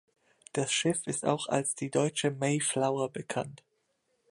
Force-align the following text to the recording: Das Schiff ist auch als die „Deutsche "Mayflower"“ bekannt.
Das 0.53 0.73
Schiff 0.73 1.05
ist 1.05 1.25
auch 1.25 1.45
als 1.47 1.75
die 1.75 1.91
„Deutsche 1.91 2.31
"Mayflower"“ 2.31 3.07
bekannt. 3.09 3.61